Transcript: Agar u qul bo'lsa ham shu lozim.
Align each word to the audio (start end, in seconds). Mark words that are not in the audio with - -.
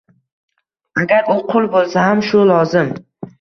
Agar 1.03 1.29
u 1.33 1.35
qul 1.51 1.69
bo'lsa 1.75 2.07
ham 2.07 2.25
shu 2.31 2.43
lozim. 2.55 2.91